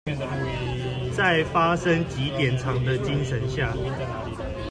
[1.15, 3.71] 在「發生即典藏」的精神下